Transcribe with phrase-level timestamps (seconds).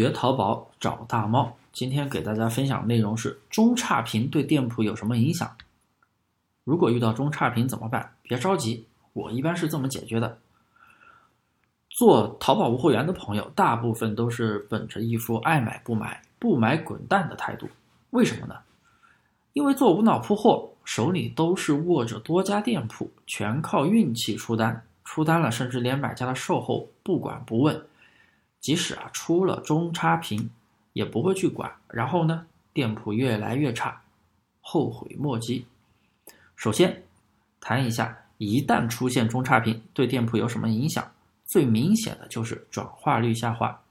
[0.00, 5.54] 学淘宝找大猫，今天给大家分享的内容是中差评对店铺有什么影响？
[6.64, 8.14] 如果遇到中差评怎么办？
[8.22, 10.38] 别着急，我一般是这么解决的。
[11.90, 17.68] 做淘宝无货源的朋友，大部分都是本着一副爱买不买、不买滚蛋的态度。
[18.08, 18.54] 为什么呢？
[19.52, 27.84] 因为做无脑铺货，手里都是握着多家店铺，全靠运气出单，出单了，甚至连买家的售后不管不问。
[28.60, 30.50] 即使啊出了中差评，
[30.92, 31.72] 也不会去管。
[31.88, 34.02] 然后呢，店铺越来越差，
[34.60, 35.64] 后悔莫及。
[36.56, 37.02] 首先，
[37.60, 41.10] 谈一下一旦出现中差评对店铺有什么影响？
[41.46, 43.82] 最明显的就是转化率下滑。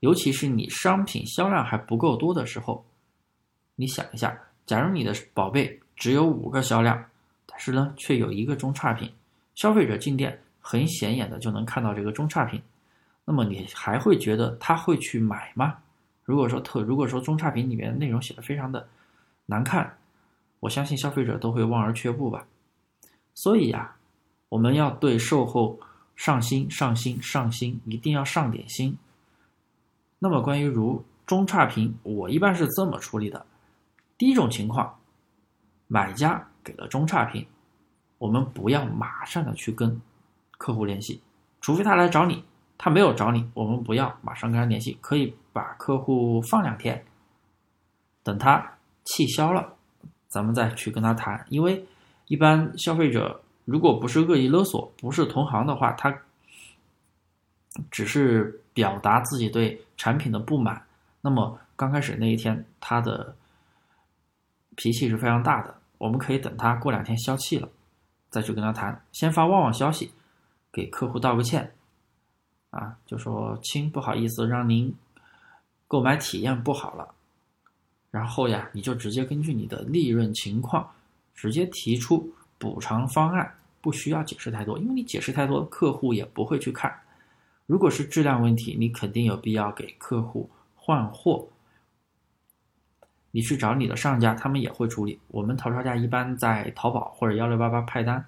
[0.00, 2.84] 尤其是你商品销量还不够多的时候，
[3.76, 7.04] 你想一下，假如你的宝贝只有五个销量，
[7.46, 9.10] 但是呢却有一个中差评，
[9.54, 12.60] 消费者进店很显眼的就能看到这个中差评。
[13.24, 15.78] 那么你还会觉得他会去买吗？
[16.24, 18.86] 如果说特如果说中差评里面内容写的非常的
[19.46, 19.98] 难看，
[20.60, 22.46] 我相信消费者都会望而却步吧。
[23.34, 23.96] 所以呀，
[24.48, 25.78] 我们要对售后
[26.16, 28.96] 上心、上心、上心，一定要上点心。
[30.18, 33.44] 那么关于如中差评，我一般是这么处理的：
[34.16, 34.98] 第一种情况，
[35.86, 37.46] 买家给了中差评，
[38.18, 40.00] 我们不要马上的去跟
[40.56, 41.20] 客户联系，
[41.60, 42.44] 除非他来找你。
[42.84, 47.02] 他没有找你，我们不要马上跟他联系，可以把客户放两天，
[48.22, 49.72] 等他气消了，
[50.28, 51.46] 咱们再去跟他谈。
[51.48, 51.82] 因为
[52.26, 56.14] 一般消费者如果不是恶意勒索，不是同行的话，他
[57.90, 60.84] 只是表达自己对产品的不满，
[61.22, 63.34] 那么刚开始那一天他的
[64.76, 67.66] 脾气是非常大的，我们可以等他过两天消气了，
[68.28, 70.12] 再去跟他谈，先发旺旺消息，
[70.70, 71.72] 给客户道个歉。
[72.74, 74.92] 啊，就说亲，不好意思，让您
[75.86, 77.08] 购买体验不好了。
[78.10, 80.90] 然后呀，你就直接根据你的利润情况，
[81.36, 86.92] 直接提出补偿方案，不需要解释太多，因为你解释太多，客户也不会去看。
[87.66, 91.46] 如果是质量问题，你肯定有必要给客户换货。
[93.30, 95.16] 你去找你的上家，他们也会处理。
[95.28, 98.24] 我们淘超价一般在淘宝或者幺六八八派单，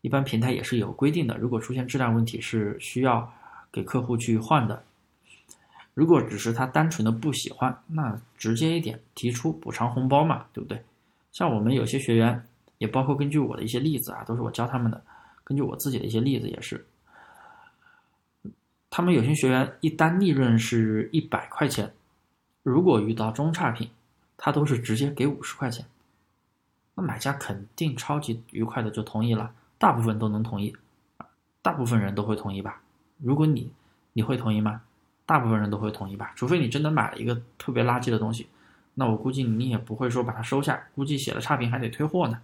[0.00, 1.36] 一般平台也是有规定的。
[1.38, 3.32] 如果出现质量问题，是需要。
[3.72, 4.82] 给客户去换的，
[5.94, 10.82] 如果只是他单纯的不喜欢，那直接一点提出补偿红包嘛，对不对？
[11.32, 12.44] 像我们有些学员，
[12.78, 15.00] 也包括根据我的一些例子啊，都是我教他们的，
[15.44, 16.84] 根据我自己的一些例子也是，
[18.88, 21.92] 他们有些学员一单利润是一百块钱，
[22.62, 23.88] 如果遇到中差评，
[24.36, 25.86] 他都是直接给五十块钱，
[26.94, 30.74] 那买家肯定超级愉快的就同意了，大部分都能同意，
[31.62, 32.82] 大部分人都会同意吧。
[33.22, 33.70] 如果你
[34.12, 34.82] 你会同意吗？
[35.26, 38.48] 大部分人都会同意吧，除非你真的买了一个特别垃圾的东西，
[38.94, 42.40] 那我估计你也不会说把它收下，估计写了差评还得退货呢。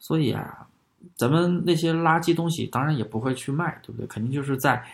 [0.00, 0.66] 所以啊，
[1.14, 4.06] 咱们那些垃圾东西当然也不会去卖，对不对？
[4.08, 4.84] 肯定就是在，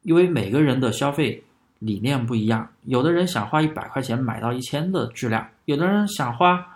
[0.00, 1.44] 因为每个人的消费
[1.80, 6.66] 理念不一样，有的人想花一百块钱买到一千的质量，有的人想花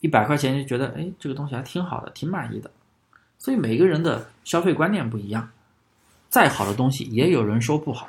[0.00, 2.70] 一百块钱就觉得哎这个东西还挺好的，挺满意的，
[3.38, 5.48] 所以每个人的消费观念不一样。
[6.36, 8.06] 再好的东西也有人说不好，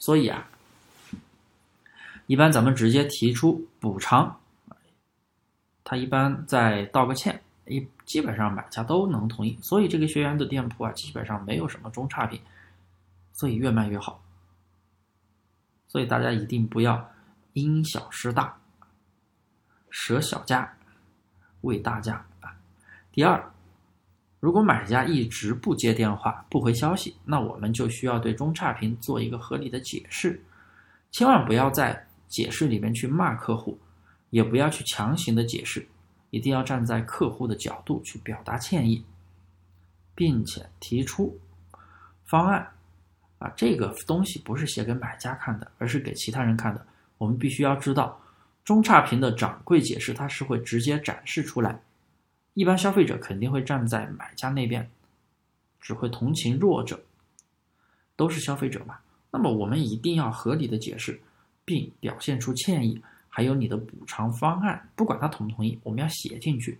[0.00, 0.44] 所以啊，
[2.26, 4.40] 一般咱们直接提出补偿，
[5.84, 9.56] 他一般再道个歉，一基本上买家都能同意。
[9.62, 12.40] 所以这个学员的店铺啊，基本上没有什么中差评，
[13.34, 14.20] 所以越卖越好。
[15.86, 17.08] 所以大家一定不要
[17.52, 18.58] 因小失大，
[19.90, 20.76] 舍小家
[21.60, 22.56] 为大家啊。
[23.12, 23.48] 第二。
[24.40, 30.40] 如果买家一直不接电话、不回消息，那我们就需要对中差评做一个合理的解释。
[31.10, 33.78] 千万不要在解释里面去骂客户，
[34.30, 35.84] 也不要去强行的解释，
[36.30, 39.04] 一定要站在客户的角度去表达歉意，
[40.14, 41.36] 并且提出
[42.24, 42.68] 方案。
[43.38, 46.86] 啊，这个东西不是写给买家看的，而是给其他人看的。
[47.18, 48.20] 我们必须要知道，
[48.64, 51.80] 中差评的掌柜解释它是会直接展示出来。
[52.58, 54.90] 一般消费者肯定会站在买家那边，
[55.80, 57.00] 只会同情弱者，
[58.16, 58.98] 都是消费者嘛。
[59.30, 61.20] 那么我们一定要合理的解释，
[61.64, 66.76] 并表现出歉意，还有你的补偿方案，不管他同不同意，我们要写进去。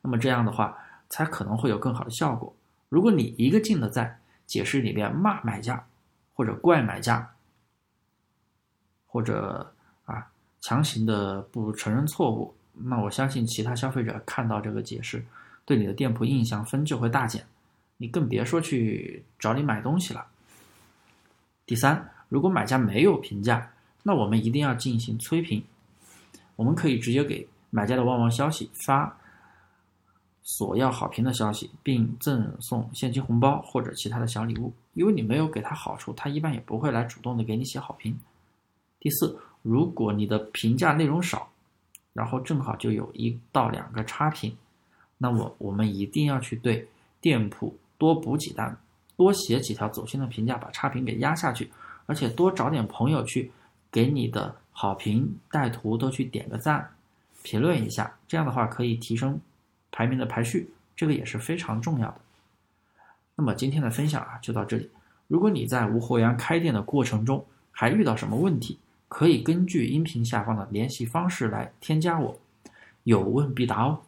[0.00, 0.74] 那么这样的话，
[1.10, 2.50] 才可能会有更好的效果。
[2.88, 5.86] 如果你一个劲的在解释里边骂买家，
[6.32, 7.30] 或者怪买家，
[9.06, 9.70] 或者
[10.06, 10.32] 啊
[10.62, 12.54] 强行的不承认错误。
[12.82, 15.24] 那我相信其他消费者看到这个解释，
[15.64, 17.44] 对你的店铺印象分就会大减，
[17.96, 20.26] 你更别说去找你买东西了。
[21.66, 23.72] 第三，如果买家没有评价，
[24.02, 25.62] 那我们一定要进行催评。
[26.56, 29.16] 我们可以直接给买家的旺旺消息发
[30.42, 34.72] 索要好评的消息，并赠送现金红包或者其他的小礼物。
[34.94, 38.18] 因为你没有给他好处，他一般也不会来主动的给你写好评。
[38.98, 41.48] 第四，如果你的评价内容少，
[42.18, 44.52] 然后正好就有一到两个差评，
[45.18, 46.84] 那么我们一定要去对
[47.20, 48.76] 店铺多补几单，
[49.16, 51.70] 多写几条走心的评价，把差评给压下去，
[52.06, 53.52] 而且多找点朋友去
[53.92, 56.90] 给你的好评带图都去点个赞，
[57.44, 59.40] 评论一下，这样的话可以提升
[59.92, 62.20] 排名的排序，这个也是非常重要的。
[63.36, 64.90] 那么今天的分享啊就到这里，
[65.28, 68.76] 如果你在无货源开店的过程中还遇到什么问题，
[69.08, 72.38] 可以根据音频下方的联系方式来添加我，
[73.04, 74.02] 有问必答哦。